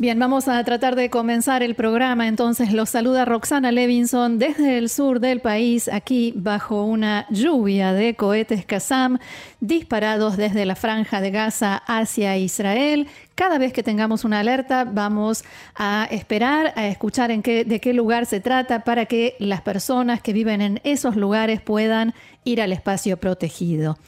[0.00, 2.26] Bien, vamos a tratar de comenzar el programa.
[2.26, 8.16] Entonces los saluda Roxana Levinson desde el sur del país, aquí bajo una lluvia de
[8.16, 9.18] cohetes Qassam
[9.60, 13.08] disparados desde la franja de Gaza hacia Israel.
[13.34, 15.44] Cada vez que tengamos una alerta, vamos
[15.74, 20.22] a esperar a escuchar en qué, de qué lugar se trata para que las personas
[20.22, 22.14] que viven en esos lugares puedan
[22.44, 23.98] ir al espacio protegido.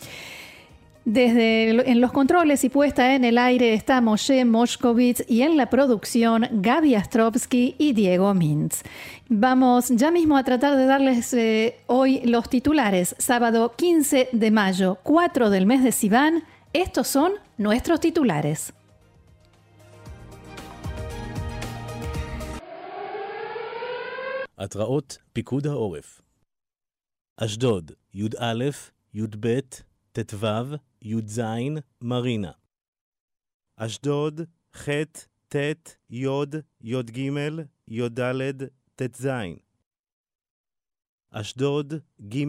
[1.10, 5.70] Desde en los controles y puesta en el aire está Moshe Moshkovitz y en la
[5.70, 8.84] producción Gaby Astrovsky y Diego Mintz.
[9.30, 13.16] Vamos ya mismo a tratar de darles eh, hoy los titulares.
[13.20, 16.44] Sábado 15 de mayo, 4 del mes de Sivan.
[16.74, 18.74] Estos son nuestros titulares.
[24.58, 26.22] התראות פיקוד העורף
[27.38, 28.70] אשדוד, י"א,
[29.14, 29.59] י"ב,
[30.13, 30.47] ט"ו,
[31.03, 31.41] י"ז
[32.03, 32.53] מרינה.
[33.77, 34.41] אשדוד,
[34.77, 34.89] ח',
[35.49, 35.57] ט',
[36.11, 36.27] י',
[36.81, 37.19] י"ג,
[37.89, 38.21] י"ד,
[38.97, 39.27] ט"ז.
[41.31, 41.95] אשדוד,
[42.29, 42.45] ג',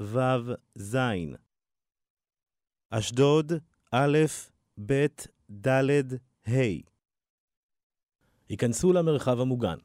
[0.00, 0.18] ו',
[0.74, 0.96] ז'.
[2.90, 3.52] אשדוד,
[3.92, 4.18] א',
[4.86, 5.06] ב',
[5.50, 5.90] ד',
[6.46, 6.94] ה'.
[8.50, 9.78] ייכנסו למרחב המוגן.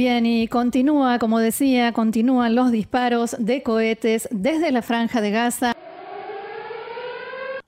[0.00, 5.72] Bien, y continúa, como decía, continúan los disparos de cohetes desde la franja de Gaza.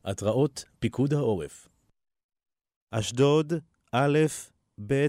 [0.05, 1.69] התראות פיקוד העורף
[2.91, 3.53] אשדוד,
[3.93, 4.19] א',
[4.87, 5.07] ב',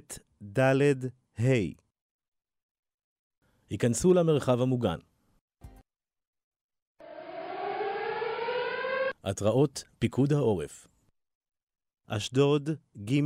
[0.59, 1.05] ד',
[1.39, 1.73] ה'.
[3.71, 4.99] ייכנסו למרחב המוגן.
[9.23, 10.87] התראות פיקוד העורף
[12.08, 12.69] אשדוד,
[13.05, 13.21] ג',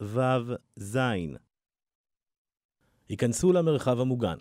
[0.00, 0.98] ו', ז'.
[3.10, 4.36] ייכנסו למרחב המוגן.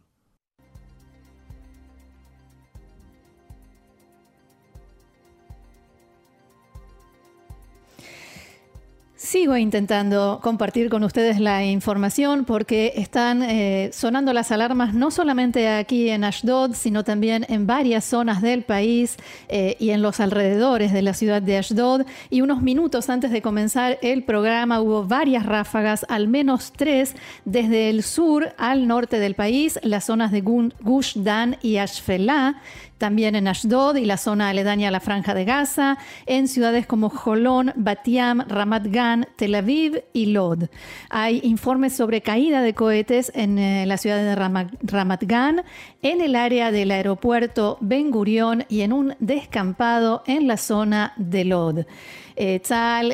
[9.33, 15.69] Sigo intentando compartir con ustedes la información porque están eh, sonando las alarmas no solamente
[15.69, 19.17] aquí en Ashdod, sino también en varias zonas del país
[19.49, 22.05] eh, y en los alrededores de la ciudad de Ashdod.
[22.29, 27.89] Y unos minutos antes de comenzar el programa hubo varias ráfagas, al menos tres, desde
[27.89, 32.61] el sur al norte del país, las zonas de Gush Dan y Ashfelá,
[33.03, 37.09] también en Ashdod y la zona aledaña a la Franja de Gaza, en ciudades como
[37.09, 40.69] Jolón, Batiam, Ramat Gan, Tel Aviv y Lod.
[41.09, 45.63] Hay informes sobre caída de cohetes en eh, la ciudad de Ramat Gan,
[46.01, 51.43] en el área del aeropuerto Ben Gurion y en un descampado en la zona de
[51.43, 51.85] Lod.
[52.35, 52.61] Eh,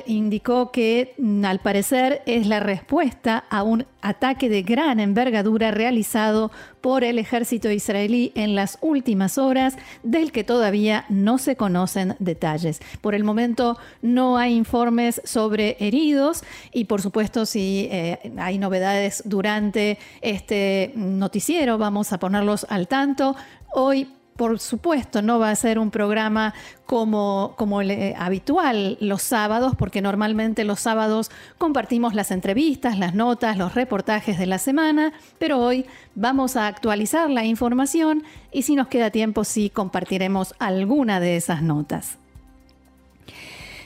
[0.05, 6.51] indicó que mm, al parecer es la respuesta a un ataque de gran envergadura realizado
[6.81, 12.79] por el ejército israelí en las últimas horas, del que todavía no se conocen detalles.
[13.01, 19.23] Por el momento no hay informes sobre heridos y por supuesto si eh, hay novedades
[19.25, 23.35] durante este noticiero vamos a ponerlos al tanto.
[23.73, 24.07] Hoy
[24.39, 26.53] por supuesto, no va a ser un programa
[26.85, 33.57] como, como eh, habitual los sábados, porque normalmente los sábados compartimos las entrevistas, las notas,
[33.57, 35.85] los reportajes de la semana, pero hoy
[36.15, 38.23] vamos a actualizar la información
[38.53, 42.17] y si nos queda tiempo sí compartiremos alguna de esas notas.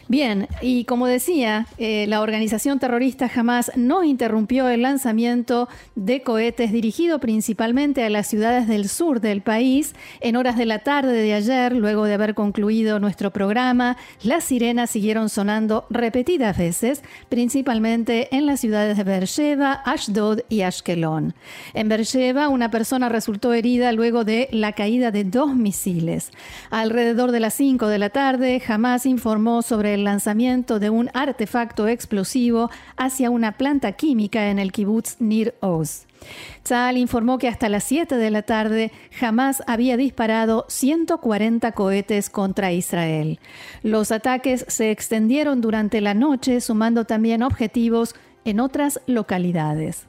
[0.10, 6.74] Bien, y como decía, eh, la organización terrorista jamás no interrumpió el lanzamiento de cohetes
[6.74, 9.96] dirigido principalmente a las ciudades del sur del país.
[10.20, 14.90] En horas de la tarde de ayer, luego de haber concluido nuestro programa, las sirenas
[14.90, 21.34] siguieron sonando repetidas veces, principalmente en las ciudades de Beersheba, Ashdod y Ashkelon.
[21.74, 26.32] En Beersheba, una persona resultó herida luego de la caída de dos misiles.
[26.70, 31.88] Alrededor de las 5 de la tarde, jamás informó sobre el lanzamiento de un artefacto
[31.88, 36.06] explosivo hacia una planta química en el kibbutz Nir Oz.
[36.64, 42.72] Tzal informó que hasta las 7 de la tarde jamás había disparado 140 cohetes contra
[42.72, 43.40] Israel.
[43.82, 48.16] Los ataques se extendieron durante la noche, sumando también objetivos
[48.46, 50.08] en otras localidades.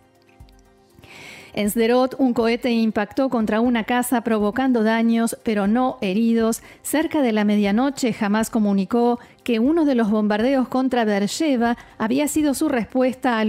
[1.56, 6.62] En Sderot, un cohete impactó contra una casa provocando daños, pero no heridos.
[6.82, 12.54] Cerca de la medianoche jamás comunicó que uno de los bombardeos contra Beersheba había sido
[12.54, 13.40] su respuesta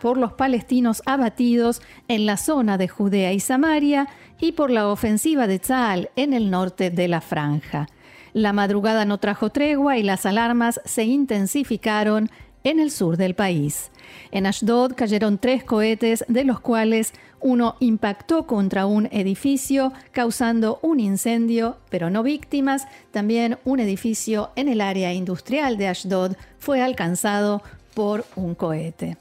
[0.00, 4.08] por los palestinos abatidos en la zona de Judea y Samaria
[4.40, 7.86] y por la ofensiva de Tzal en el norte de la franja.
[8.32, 12.30] La madrugada no trajo tregua y las alarmas se intensificaron
[12.64, 13.90] en el sur del país.
[14.30, 20.98] En Ashdod cayeron tres cohetes, de los cuales uno impactó contra un edificio, causando un
[20.98, 22.86] incendio, pero no víctimas.
[23.12, 27.62] También un edificio en el área industrial de Ashdod fue alcanzado
[27.94, 29.18] por un cohete.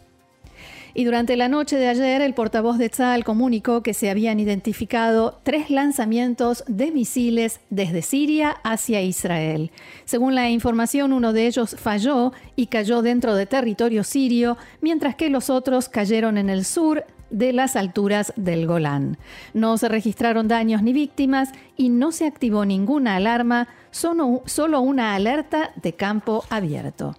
[0.95, 5.39] Y durante la noche de ayer, el portavoz de Tzal comunicó que se habían identificado
[5.41, 9.71] tres lanzamientos de misiles desde Siria hacia Israel.
[10.05, 15.29] Según la información, uno de ellos falló y cayó dentro de territorio sirio, mientras que
[15.29, 19.17] los otros cayeron en el sur de las alturas del Golán.
[19.55, 25.15] No se registraron daños ni víctimas y no se activó ninguna alarma, solo, solo una
[25.15, 27.15] alerta de campo abierto.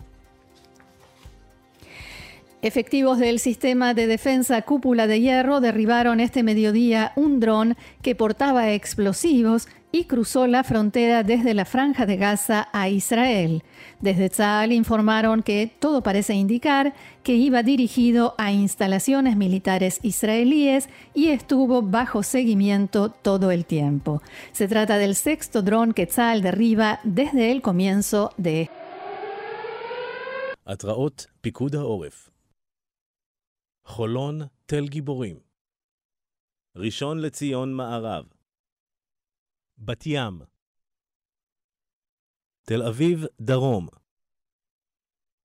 [2.64, 8.72] Efectivos del sistema de defensa Cúpula de Hierro derribaron este mediodía un dron que portaba
[8.72, 13.62] explosivos y cruzó la frontera desde la franja de Gaza a Israel.
[14.00, 21.28] Desde Tzal informaron que todo parece indicar que iba dirigido a instalaciones militares israelíes y
[21.28, 24.22] estuvo bajo seguimiento todo el tiempo.
[24.52, 28.70] Se trata del sexto dron que Tzal derriba desde el comienzo de.
[33.84, 35.38] חולון, תל גיבורים.
[36.76, 38.24] ראשון לציון מערב.
[39.78, 40.42] בת ים.
[42.62, 43.88] תל אביב דרום.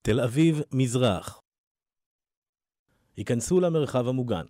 [0.01, 1.41] תל אביב מזרח.
[3.17, 4.45] היכנסו למרחב המוגן.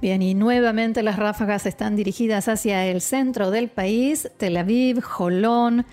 [0.00, 5.84] Bien, y nuevamente las ráfagas están dirigidas hacia el centro del país, Tel Aviv, Jolón,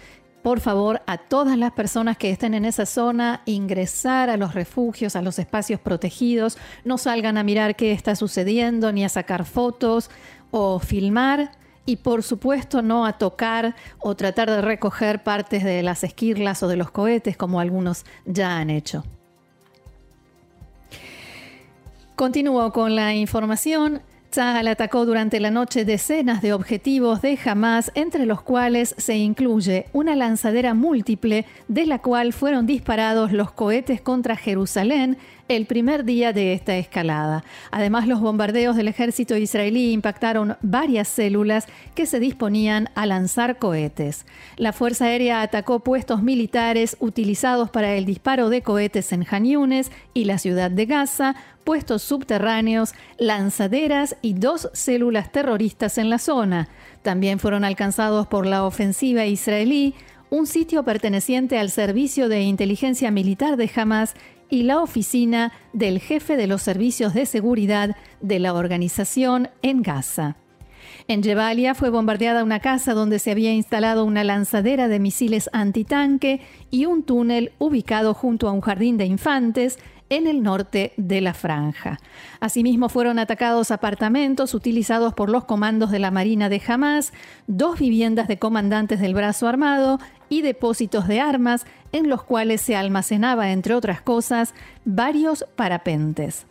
[0.45, 5.15] por favor, a todas las personas que estén en esa zona, ingresar a los refugios,
[5.15, 10.11] a los espacios protegidos, no salgan a mirar qué está sucediendo, ni a sacar fotos
[10.51, 11.53] o filmar.
[11.87, 16.67] Y por supuesto no a tocar o tratar de recoger partes de las esquirlas o
[16.67, 19.03] de los cohetes como algunos ya han hecho.
[22.15, 24.03] Continúo con la información.
[24.35, 29.85] Tzahal atacó durante la noche decenas de objetivos de Hamas, entre los cuales se incluye
[29.93, 35.17] una lanzadera múltiple de la cual fueron disparados los cohetes contra Jerusalén
[35.47, 37.43] el primer día de esta escalada.
[37.71, 44.25] Además, los bombardeos del ejército israelí impactaron varias células que se disponían a lanzar cohetes.
[44.57, 49.45] La Fuerza Aérea atacó puestos militares utilizados para el disparo de cohetes en Han
[50.13, 56.69] y la ciudad de Gaza, puestos subterráneos, lanzaderas y dos células terroristas en la zona.
[57.03, 59.93] También fueron alcanzados por la ofensiva israelí
[60.29, 64.15] un sitio perteneciente al Servicio de Inteligencia Militar de Hamas
[64.55, 70.37] y la oficina del jefe de los servicios de seguridad de la organización en Gaza.
[71.09, 76.39] En Jebalia fue bombardeada una casa donde se había instalado una lanzadera de misiles antitanque
[76.71, 79.77] y un túnel ubicado junto a un jardín de infantes
[80.09, 81.99] en el norte de la franja.
[82.39, 87.13] Asimismo fueron atacados apartamentos utilizados por los comandos de la Marina de Hamas,
[87.47, 89.99] dos viviendas de comandantes del brazo armado
[90.29, 94.53] y depósitos de armas en los cuales se almacenaba, entre otras cosas,
[94.83, 96.45] varios parapentes.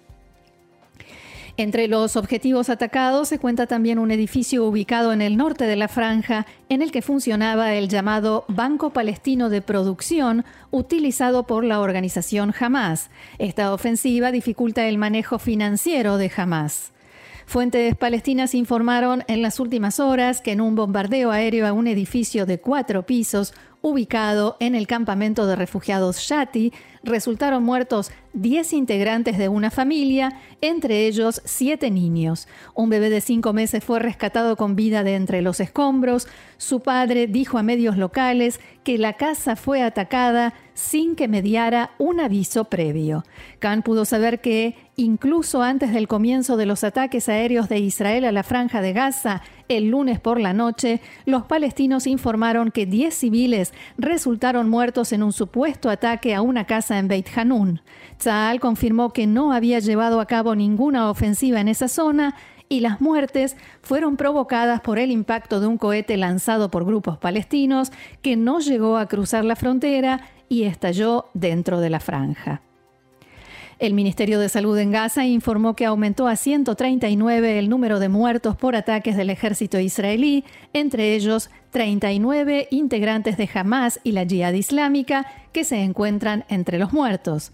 [1.57, 5.87] Entre los objetivos atacados se cuenta también un edificio ubicado en el norte de la
[5.87, 12.53] franja en el que funcionaba el llamado Banco Palestino de Producción utilizado por la organización
[12.59, 13.09] Hamas.
[13.39, 16.91] Esta ofensiva dificulta el manejo financiero de Hamas.
[17.47, 22.47] Fuentes palestinas informaron en las últimas horas que en un bombardeo aéreo a un edificio
[22.47, 26.73] de cuatro pisos ubicado en el campamento de refugiados Shati,
[27.03, 32.49] resultaron muertos 10 integrantes de una familia, entre ellos 7 niños.
[32.73, 36.27] Un bebé de 5 meses fue rescatado con vida de entre los escombros.
[36.57, 42.21] Su padre dijo a medios locales que la casa fue atacada sin que mediara un
[42.21, 43.23] aviso previo.
[43.59, 48.33] Khan pudo saber que, incluso antes del comienzo de los ataques aéreos de Israel a
[48.33, 49.43] la franja de Gaza,
[49.77, 55.33] el lunes por la noche, los palestinos informaron que 10 civiles resultaron muertos en un
[55.33, 57.81] supuesto ataque a una casa en Beit Hanun.
[58.19, 62.35] Tzal confirmó que no había llevado a cabo ninguna ofensiva en esa zona
[62.69, 67.93] y las muertes fueron provocadas por el impacto de un cohete lanzado por grupos palestinos
[68.23, 72.63] que no llegó a cruzar la frontera y estalló dentro de la franja.
[73.79, 78.57] El Ministerio de Salud en Gaza informó que aumentó a 139 el número de muertos
[78.57, 85.27] por ataques del ejército israelí, entre ellos 39 integrantes de Hamas y la Jihad Islámica
[85.53, 87.53] que se encuentran entre los muertos.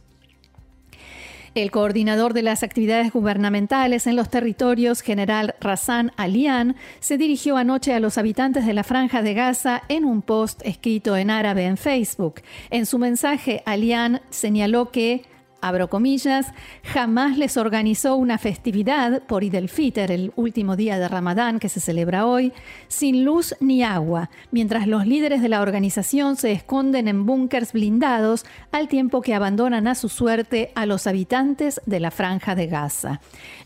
[1.54, 7.92] El coordinador de las actividades gubernamentales en los territorios, general Razan Alian, se dirigió anoche
[7.92, 11.76] a los habitantes de la franja de Gaza en un post escrito en árabe en
[11.76, 12.42] Facebook.
[12.70, 15.24] En su mensaje, Alian señaló que
[15.60, 16.52] abro comillas,
[16.82, 21.80] jamás les organizó una festividad por Id el-Fitr, el último día de Ramadán que se
[21.80, 22.52] celebra hoy,
[22.88, 28.44] sin luz ni agua, mientras los líderes de la organización se esconden en búnkers blindados
[28.72, 33.20] al tiempo que abandonan a su suerte a los habitantes de la franja de Gaza.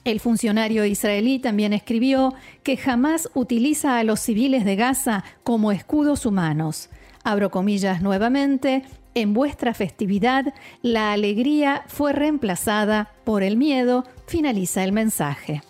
[0.05, 6.27] El funcionario israelí también escribió que jamás utiliza a los civiles de Gaza como escudos
[6.27, 6.91] humanos.
[7.23, 8.85] Abro comillas nuevamente,
[9.15, 15.63] en vuestra festividad, la alegría fue reemplazada por el miedo, finaliza el mensaje.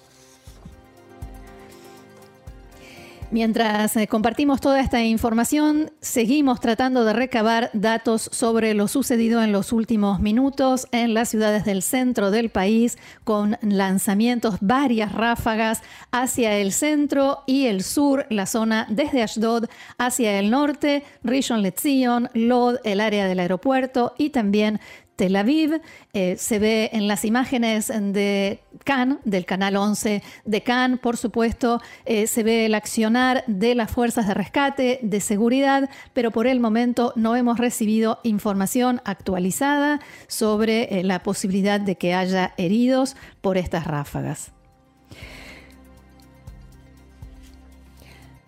[3.30, 9.50] Mientras eh, compartimos toda esta información, seguimos tratando de recabar datos sobre lo sucedido en
[9.50, 16.56] los últimos minutos en las ciudades del centro del país, con lanzamientos, varias ráfagas hacia
[16.58, 19.66] el centro y el sur, la zona desde Ashdod
[19.98, 24.80] hacia el norte, Rishon LeZion, Lod, el área del aeropuerto y también
[25.16, 25.80] Tel Aviv.
[26.12, 31.80] Eh, se ve en las imágenes de Cannes, del canal 11 de Cannes, por supuesto,
[32.04, 36.60] eh, se ve el accionar de las fuerzas de rescate, de seguridad, pero por el
[36.60, 43.56] momento no hemos recibido información actualizada sobre eh, la posibilidad de que haya heridos por
[43.56, 44.52] estas ráfagas.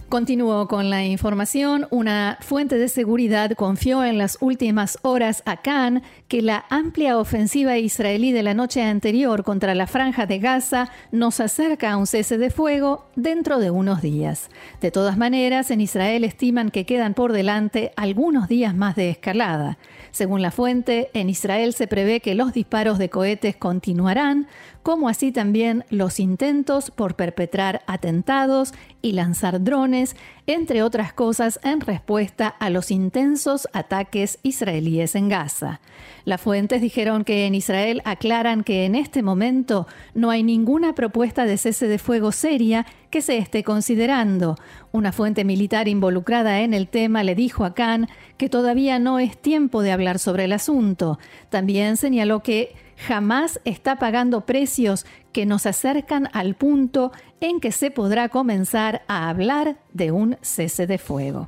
[0.09, 1.89] Continúo con la información.
[1.91, 7.77] Una fuente de seguridad confió en las últimas horas a Khan que la amplia ofensiva
[7.77, 12.39] israelí de la noche anterior contra la franja de Gaza nos acerca a un cese
[12.39, 14.49] de fuego dentro de unos días.
[14.81, 19.77] De todas maneras, en Israel estiman que quedan por delante algunos días más de escalada.
[20.13, 24.47] Según la fuente, en Israel se prevé que los disparos de cohetes continuarán,
[24.83, 28.73] como así también los intentos por perpetrar atentados
[29.03, 29.96] y lanzar drones,
[30.47, 35.81] entre otras cosas en respuesta a los intensos ataques israelíes en Gaza.
[36.25, 41.45] Las fuentes dijeron que en Israel aclaran que en este momento no hay ninguna propuesta
[41.45, 44.57] de cese de fuego seria que se esté considerando.
[44.93, 49.38] Una fuente militar involucrada en el tema le dijo a Khan que todavía no es
[49.38, 51.19] tiempo de hablar sobre el asunto.
[51.49, 57.91] También señaló que jamás está pagando precios que nos acercan al punto en que se
[57.91, 61.47] podrá comenzar a hablar de un cese de fuego.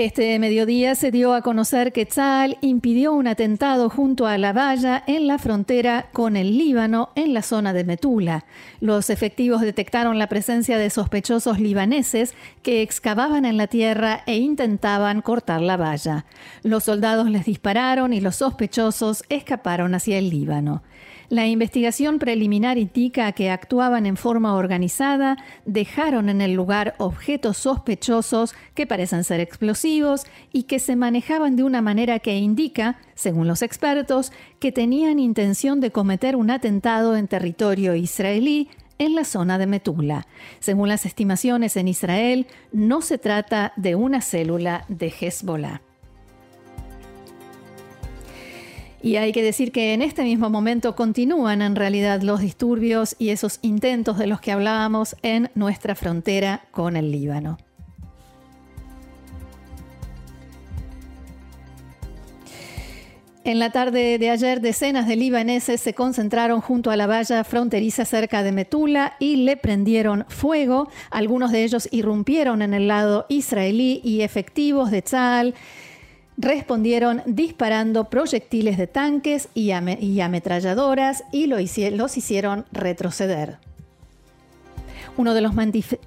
[0.00, 5.04] Este mediodía se dio a conocer que Tzal impidió un atentado junto a la valla
[5.06, 8.46] en la frontera con el Líbano en la zona de Metula.
[8.80, 15.20] Los efectivos detectaron la presencia de sospechosos libaneses que excavaban en la tierra e intentaban
[15.20, 16.24] cortar la valla.
[16.62, 20.82] Los soldados les dispararon y los sospechosos escaparon hacia el Líbano.
[21.30, 28.52] La investigación preliminar indica que actuaban en forma organizada, dejaron en el lugar objetos sospechosos
[28.74, 33.62] que parecen ser explosivos y que se manejaban de una manera que indica, según los
[33.62, 38.68] expertos, que tenían intención de cometer un atentado en territorio israelí
[38.98, 40.26] en la zona de Metula.
[40.58, 45.80] Según las estimaciones en Israel, no se trata de una célula de Hezbollah.
[49.02, 53.30] Y hay que decir que en este mismo momento continúan en realidad los disturbios y
[53.30, 57.58] esos intentos de los que hablábamos en nuestra frontera con el Líbano.
[63.42, 68.04] En la tarde de ayer, decenas de libaneses se concentraron junto a la valla fronteriza
[68.04, 70.90] cerca de Metula y le prendieron fuego.
[71.10, 75.54] Algunos de ellos irrumpieron en el lado israelí y efectivos de Tzal
[76.40, 83.58] respondieron disparando proyectiles de tanques y, ametralladoras y los hicieron retroceder.
[85.16, 85.52] Uno de, los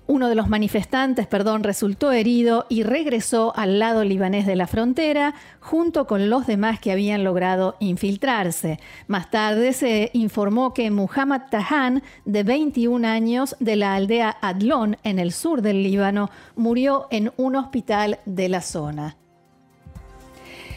[0.08, 5.36] uno de los, manifestantes perdón, resultó herido y regresó al lado libanés de la frontera
[5.60, 8.80] junto con los demás que habían logrado infiltrarse.
[9.08, 15.20] Más tarde se informó que Muhammad Tahan, de 21 años, de la aldea Adlon, en
[15.20, 19.18] el sur del Líbano, murió en un hospital de la zona.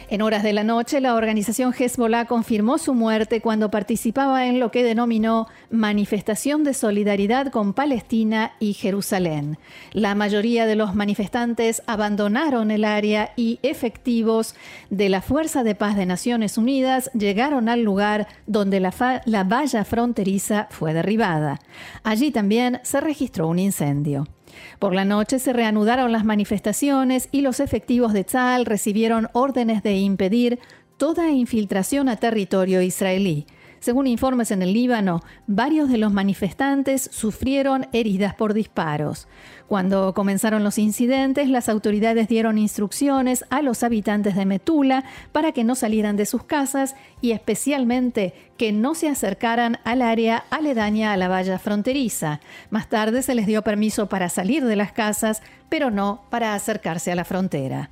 [0.09, 4.71] En horas de la noche, la organización Hezbollah confirmó su muerte cuando participaba en lo
[4.71, 9.57] que denominó manifestación de solidaridad con Palestina y Jerusalén.
[9.91, 14.55] La mayoría de los manifestantes abandonaron el área y efectivos
[14.89, 18.93] de la Fuerza de Paz de Naciones Unidas llegaron al lugar donde la,
[19.25, 21.59] la valla fronteriza fue derribada.
[22.03, 24.25] Allí también se registró un incendio.
[24.79, 29.97] Por la noche se reanudaron las manifestaciones y los efectivos de Tzal recibieron órdenes de
[29.97, 30.59] impedir
[30.97, 33.45] toda infiltración a territorio israelí.
[33.87, 39.29] Según informes en el Líbano, varios de los manifestantes sufrieron heridas por disparos.
[39.69, 45.63] Cuando comenzaron los incidentes, las autoridades dieron instrucciones a los habitantes de Metula para que
[45.63, 51.17] no salieran de sus casas y especialmente que no se acercaran al área aledaña a
[51.17, 52.41] la valla fronteriza.
[52.69, 57.13] Más tarde se les dio permiso para salir de las casas, pero no para acercarse
[57.13, 57.89] a la frontera.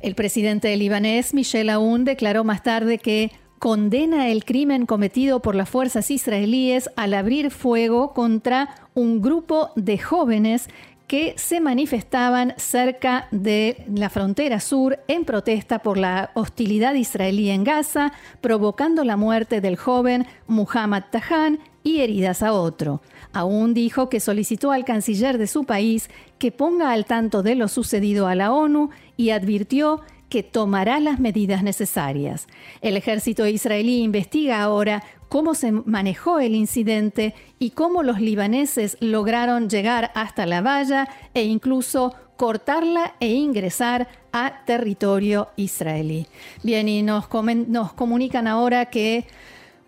[0.00, 3.30] El presidente libanés Michel Aoun declaró más tarde que
[3.62, 9.98] condena el crimen cometido por las fuerzas israelíes al abrir fuego contra un grupo de
[9.98, 10.68] jóvenes
[11.06, 17.62] que se manifestaban cerca de la frontera sur en protesta por la hostilidad israelí en
[17.62, 23.00] Gaza, provocando la muerte del joven Muhammad Tahan y heridas a otro.
[23.32, 27.68] Aún dijo que solicitó al canciller de su país que ponga al tanto de lo
[27.68, 30.00] sucedido a la ONU y advirtió
[30.32, 32.46] que tomará las medidas necesarias.
[32.80, 39.68] El ejército israelí investiga ahora cómo se manejó el incidente y cómo los libaneses lograron
[39.68, 46.26] llegar hasta la valla e incluso cortarla e ingresar a territorio israelí.
[46.62, 47.26] Bien, y nos,
[47.68, 49.26] nos comunican ahora que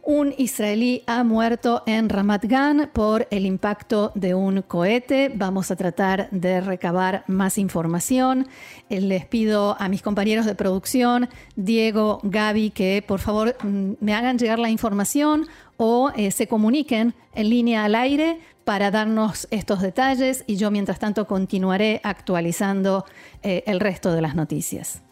[0.04, 5.32] un israelí ha muerto en Ramat Gan por el impacto de un cohete.
[5.34, 8.46] Vamos a tratar de recabar más información.
[8.90, 14.14] Eh, les pido a mis compañeros de producción, Diego, Gaby, que por favor mm, me
[14.14, 15.46] hagan llegar la información
[15.76, 20.98] o eh, se comuniquen en línea al aire para darnos estos detalles y yo mientras
[20.98, 23.04] tanto continuaré actualizando
[23.42, 25.03] eh, el resto de las noticias.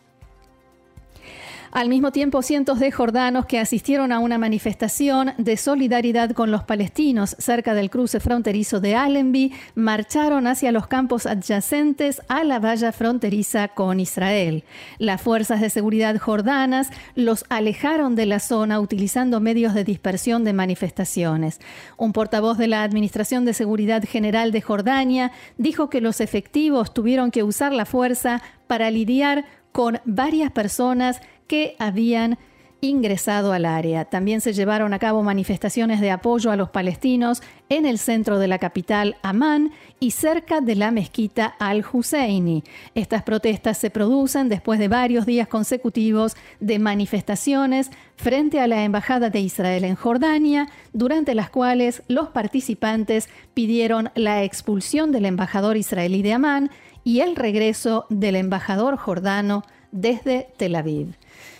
[1.72, 6.64] Al mismo tiempo, cientos de jordanos que asistieron a una manifestación de solidaridad con los
[6.64, 12.92] palestinos cerca del cruce fronterizo de Allenby marcharon hacia los campos adyacentes a la valla
[12.92, 14.64] fronteriza con Israel.
[14.98, 20.52] Las fuerzas de seguridad jordanas los alejaron de la zona utilizando medios de dispersión de
[20.52, 21.58] manifestaciones.
[21.96, 27.30] Un portavoz de la Administración de Seguridad General de Jordania dijo que los efectivos tuvieron
[27.30, 32.38] que usar la fuerza para lidiar con varias personas que habían
[32.80, 34.06] ingresado al área.
[34.06, 38.48] También se llevaron a cabo manifestaciones de apoyo a los palestinos en el centro de
[38.48, 42.64] la capital, Amán, y cerca de la mezquita Al-Husseini.
[42.94, 49.28] Estas protestas se producen después de varios días consecutivos de manifestaciones frente a la Embajada
[49.28, 56.22] de Israel en Jordania, durante las cuales los participantes pidieron la expulsión del embajador israelí
[56.22, 56.70] de Amán
[57.04, 61.14] y el regreso del embajador jordano desde Tel Aviv.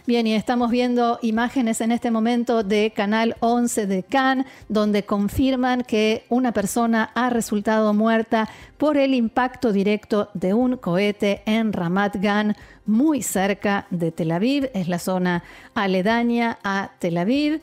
[0.05, 5.83] Bien, y estamos viendo imágenes en este momento de Canal 11 de Cannes, donde confirman
[5.83, 12.17] que una persona ha resultado muerta por el impacto directo de un cohete en Ramat
[12.17, 14.71] Gan, muy cerca de Tel Aviv.
[14.75, 17.61] Es la zona aledaña a Tel Aviv.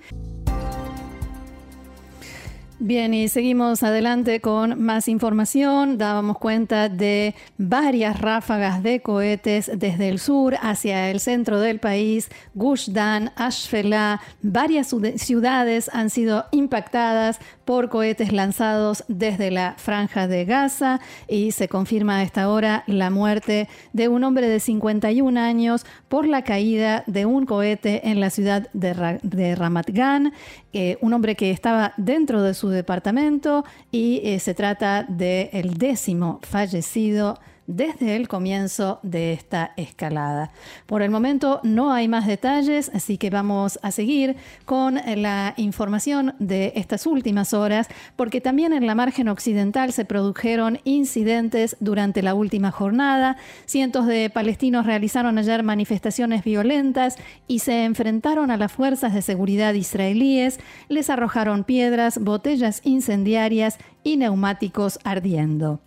[2.82, 5.98] Bien, y seguimos adelante con más información.
[5.98, 12.30] Dábamos cuenta de varias ráfagas de cohetes desde el sur hacia el centro del país,
[12.54, 14.22] Gush Dan, Ashfelá.
[14.42, 17.40] Varias ciudades han sido impactadas
[17.70, 23.12] por cohetes lanzados desde la franja de Gaza y se confirma a esta hora la
[23.12, 28.32] muerte de un hombre de 51 años por la caída de un cohete en la
[28.32, 30.34] ciudad de, Ramat Gan,
[30.74, 36.40] eh, un hombre que estaba dentro de su departamento y eh, se trata del décimo
[36.42, 37.38] fallecido
[37.70, 40.52] desde el comienzo de esta escalada.
[40.88, 46.34] Por el momento no hay más detalles, así que vamos a seguir con la información
[46.40, 52.34] de estas últimas horas, porque también en la margen occidental se produjeron incidentes durante la
[52.34, 53.38] última jornada.
[53.68, 59.76] Cientos de palestinos realizaron ayer manifestaciones violentas y se enfrentaron a las fuerzas de seguridad
[59.76, 65.80] israelíes, les arrojaron piedras, botellas incendiarias y neumáticos ardiendo.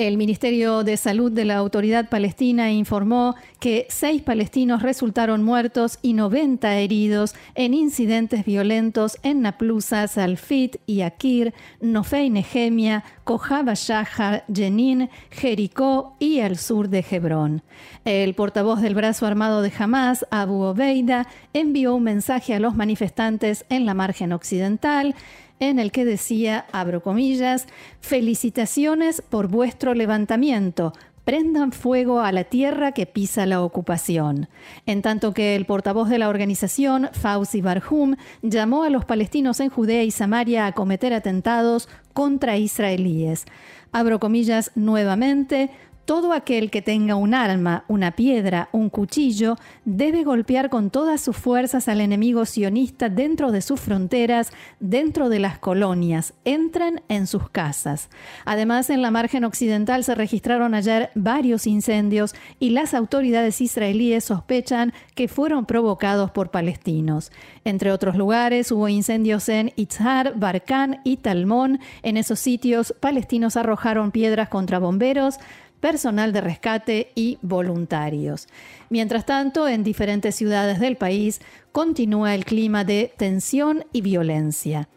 [0.00, 6.14] El Ministerio de Salud de la Autoridad Palestina informó que seis palestinos resultaron muertos y
[6.14, 15.10] 90 heridos en incidentes violentos en Naplusa, Salfit y Akir, Nofei Nehemia, Kojaba Shahar, Jenin,
[15.30, 17.62] Jericó y el sur de Hebrón.
[18.06, 23.66] El portavoz del brazo armado de Hamas, Abu Obeida, envió un mensaje a los manifestantes
[23.68, 25.14] en la margen occidental
[25.60, 27.66] en el que decía, abro comillas,
[28.00, 30.92] felicitaciones por vuestro levantamiento,
[31.24, 34.48] prendan fuego a la tierra que pisa la ocupación.
[34.86, 39.68] En tanto que el portavoz de la organización, Fauzi Barhum, llamó a los palestinos en
[39.68, 43.44] Judea y Samaria a cometer atentados contra israelíes.
[43.92, 45.70] Abro comillas nuevamente,
[46.04, 51.36] todo aquel que tenga un arma, una piedra, un cuchillo, debe golpear con todas sus
[51.36, 56.34] fuerzas al enemigo sionista dentro de sus fronteras, dentro de las colonias.
[56.44, 58.08] Entren en sus casas.
[58.44, 64.92] Además, en la margen occidental se registraron ayer varios incendios y las autoridades israelíes sospechan
[65.14, 67.30] que fueron provocados por palestinos.
[67.64, 71.80] Entre otros lugares, hubo incendios en Itzhar, Barkan y Talmón.
[72.02, 75.38] En esos sitios, palestinos arrojaron piedras contra bomberos,
[75.80, 78.48] personal de rescate y voluntarios.
[78.88, 81.40] Mientras tanto, en diferentes ciudades del país
[81.72, 84.88] continúa el clima de tensión y violencia.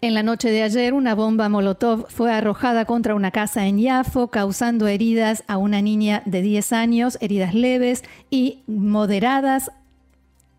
[0.00, 4.28] En la noche de ayer, una bomba Molotov fue arrojada contra una casa en Yafo,
[4.28, 9.72] causando heridas a una niña de 10 años, heridas leves y moderadas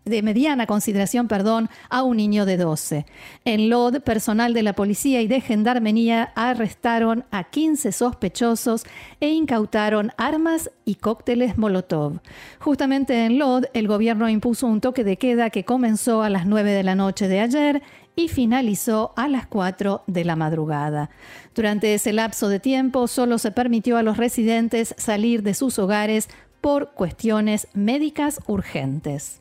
[0.04, 3.06] de mediana consideración, perdón, a un niño de 12.
[3.44, 8.84] En Lod, personal de la policía y de gendarmería arrestaron a 15 sospechosos
[9.20, 12.20] e incautaron armas y cócteles Molotov.
[12.58, 16.72] Justamente en Lod, el gobierno impuso un toque de queda que comenzó a las 9
[16.72, 17.82] de la noche de ayer
[18.16, 21.10] y finalizó a las 4 de la madrugada.
[21.54, 26.28] Durante ese lapso de tiempo solo se permitió a los residentes salir de sus hogares
[26.60, 29.40] por cuestiones médicas urgentes.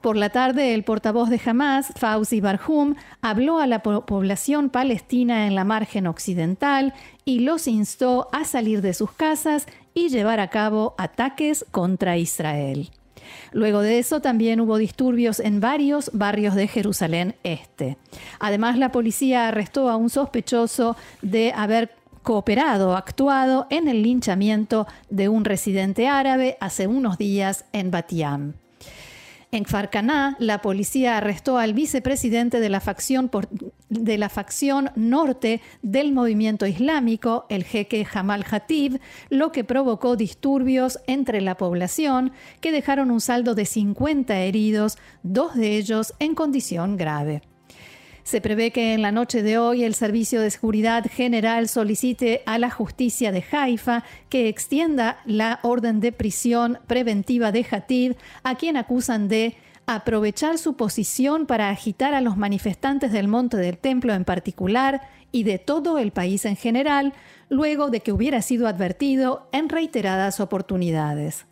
[0.00, 5.54] Por la tarde, el portavoz de Hamas, Fauzi Barhum, habló a la población palestina en
[5.54, 10.94] la margen occidental y los instó a salir de sus casas y llevar a cabo
[10.98, 12.90] ataques contra Israel.
[13.52, 17.96] Luego de eso también hubo disturbios en varios barrios de Jerusalén Este.
[18.38, 21.90] Además, la policía arrestó a un sospechoso de haber
[22.22, 28.54] cooperado, actuado en el linchamiento de un residente árabe hace unos días en Batiam.
[29.52, 33.30] En Farcaná, la policía arrestó al vicepresidente de la, facción
[33.88, 40.98] de la facción norte del movimiento islámico, el jeque Jamal Hatib, lo que provocó disturbios
[41.06, 46.96] entre la población que dejaron un saldo de 50 heridos, dos de ellos en condición
[46.96, 47.42] grave.
[48.26, 52.58] Se prevé que en la noche de hoy el Servicio de Seguridad General solicite a
[52.58, 58.76] la justicia de Haifa que extienda la orden de prisión preventiva de Hatib, a quien
[58.76, 59.54] acusan de
[59.86, 65.44] aprovechar su posición para agitar a los manifestantes del Monte del Templo en particular y
[65.44, 67.12] de todo el país en general,
[67.48, 71.46] luego de que hubiera sido advertido en reiteradas oportunidades.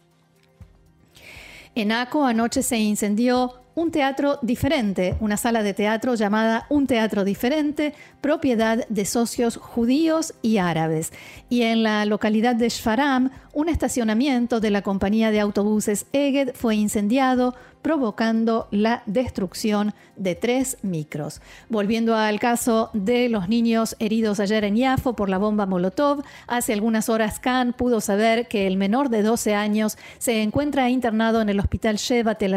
[1.76, 7.24] En Aco anoche se incendió un teatro diferente, una sala de teatro llamada Un Teatro
[7.24, 11.12] Diferente, propiedad de socios judíos y árabes.
[11.48, 16.76] Y en la localidad de Shfaram, un estacionamiento de la compañía de autobuses Eged fue
[16.76, 21.42] incendiado provocando la destrucción de tres micros.
[21.68, 26.72] Volviendo al caso de los niños heridos ayer en Yafo por la bomba Molotov, hace
[26.72, 31.50] algunas horas Khan pudo saber que el menor de 12 años se encuentra internado en
[31.50, 32.54] el hospital Sheva Tel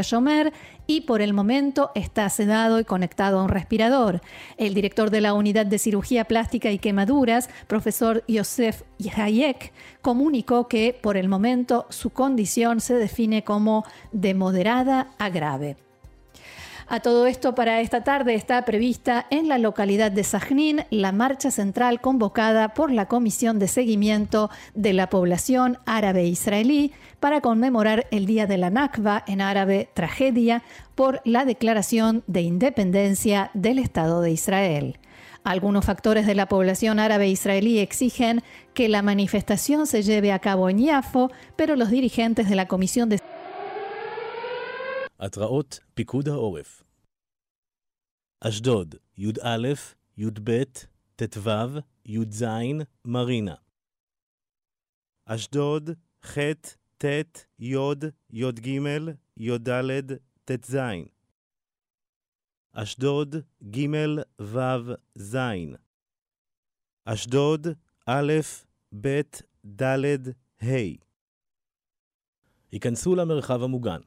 [0.88, 4.22] y por el momento está sedado y conectado a un respirador.
[4.58, 8.84] El director de la unidad de cirugía plástica y quemaduras, profesor Yosef
[9.16, 15.76] Hayek, comunicó que por el momento su condición se define como de moderada a grave.
[16.90, 21.52] A todo esto, para esta tarde está prevista en la localidad de Sajnín la marcha
[21.52, 28.27] central convocada por la Comisión de Seguimiento de la Población Árabe Israelí para conmemorar el
[28.27, 30.63] Día de la Nakba, en árabe tragedia,
[30.95, 34.99] por la declaración de independencia del Estado de Israel.
[35.45, 38.43] Algunos factores de la población árabe israelí exigen
[38.75, 43.09] que la manifestación se lleve a cabo en Yafo, pero los dirigentes de la Comisión
[43.09, 43.19] de
[45.23, 46.83] התראות פיקוד העורף
[48.41, 49.75] אשדוד, י"א,
[50.17, 50.63] י"ב,
[51.17, 51.51] ט"ו,
[52.07, 52.45] י"ז,
[53.05, 53.55] מרינה.
[55.27, 55.91] אשדוד,
[56.27, 56.39] ח',
[56.98, 57.76] ט', י',
[58.30, 58.68] י"ג,
[59.38, 59.70] י"ד,
[60.46, 60.78] ט"ז.
[62.74, 63.36] אשדוד,
[63.70, 63.86] ג',
[64.42, 64.60] ו',
[65.16, 65.36] ז'.
[67.06, 67.68] אשדוד,
[68.06, 68.34] א',
[69.02, 69.22] ב',
[69.82, 70.06] ד',
[70.62, 71.08] ה'.
[72.72, 74.00] ייכנסו למרחב המוגן.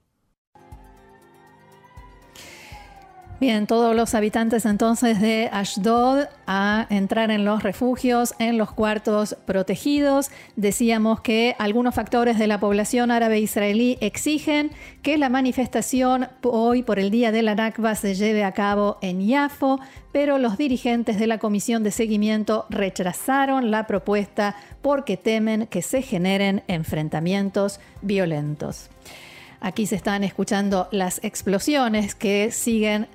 [3.41, 9.35] Bien, todos los habitantes entonces de Ashdod a entrar en los refugios, en los cuartos
[9.47, 10.31] protegidos.
[10.57, 16.99] Decíamos que algunos factores de la población árabe israelí exigen que la manifestación hoy por
[16.99, 19.81] el Día de la Nakba se lleve a cabo en Yafo,
[20.13, 26.03] pero los dirigentes de la comisión de seguimiento rechazaron la propuesta porque temen que se
[26.03, 28.91] generen enfrentamientos violentos.
[29.63, 33.09] Aquí se están escuchando las explosiones que siguen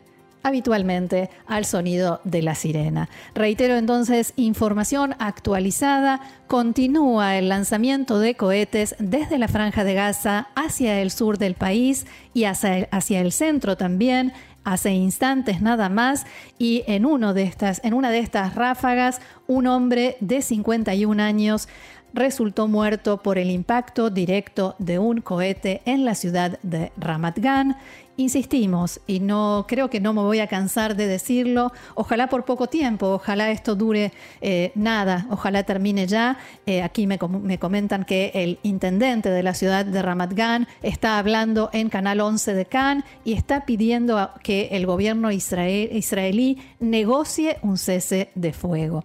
[0.45, 3.09] habitualmente al sonido de la sirena.
[3.33, 6.21] Reitero entonces, información actualizada.
[6.45, 12.05] Continúa el lanzamiento de cohetes desde la franja de Gaza hacia el sur del país
[12.35, 16.25] y hacia el, hacia el centro también hace instantes nada más
[16.57, 21.69] y en, uno de estas, en una de estas ráfagas un hombre de 51 años
[22.15, 27.77] resultó muerto por el impacto directo de un cohete en la ciudad de Ramat Gan.
[28.17, 32.67] Insistimos, y no creo que no me voy a cansar de decirlo, ojalá por poco
[32.67, 36.37] tiempo, ojalá esto dure eh, nada, ojalá termine ya.
[36.65, 41.19] Eh, aquí me, me, comentan que el intendente de la ciudad de Ramat Gan está
[41.19, 47.77] hablando en Canal 11 de Cannes y está pidiendo que el gobierno israelí negocie un
[47.77, 49.03] cese de fuego.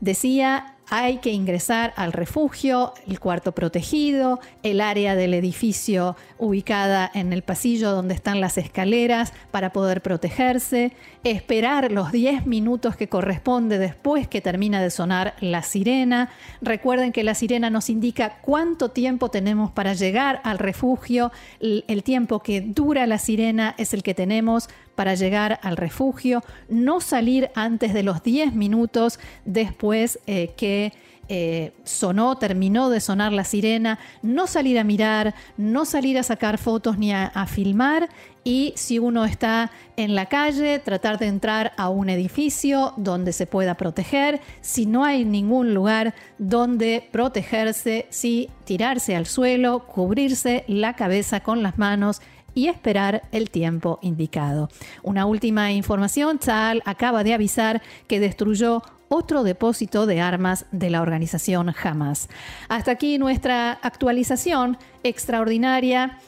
[0.00, 7.32] Decía hay que ingresar al refugio, el cuarto protegido, el área del edificio ubicada en
[7.32, 10.92] el pasillo donde están las escaleras para poder protegerse,
[11.24, 16.28] esperar los 10 minutos que corresponde después que termina de sonar la sirena.
[16.60, 21.32] Recuerden que la sirena nos indica cuánto tiempo tenemos para llegar al refugio.
[21.60, 27.00] El tiempo que dura la sirena es el que tenemos para llegar al refugio, no
[27.00, 30.92] salir antes de los 10 minutos después eh, que
[31.28, 36.58] eh, sonó, terminó de sonar la sirena, no salir a mirar, no salir a sacar
[36.58, 38.08] fotos ni a, a, filmar
[38.44, 43.46] y si uno está en la calle, tratar de entrar a un edificio donde se
[43.46, 50.96] pueda proteger, si no hay ningún lugar donde protegerse, sí tirarse al suelo, cubrirse la
[50.96, 52.20] cabeza con las manos
[52.54, 54.68] y esperar el tiempo indicado.
[55.02, 61.02] Una última información, Tzal acaba de avisar que destruyó otro depósito de armas de la
[61.02, 62.28] organización Hamas.
[62.68, 66.18] Hasta aquí nuestra actualización extraordinaria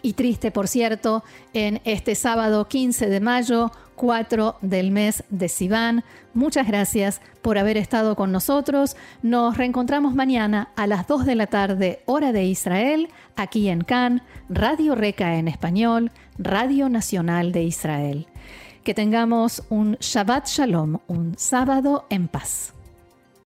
[0.00, 1.22] y triste, por cierto,
[1.52, 6.04] en este sábado 15 de mayo 4 del mes de Sivan.
[6.34, 8.96] Muchas gracias por haber estado con nosotros.
[9.22, 14.22] Nos reencontramos mañana a las 2 de la tarde, hora de Israel, aquí en Cannes,
[14.48, 18.26] Radio Reca en español, Radio Nacional de Israel.
[18.82, 22.73] Que tengamos un Shabbat Shalom, un sábado en paz.